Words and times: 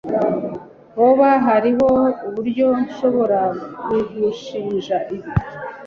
hoba 0.97 1.29
hariho 1.47 1.89
uburyo 2.27 2.67
nshobora 2.85 3.39
kugushinja 3.83 4.97
ibi 5.15 5.31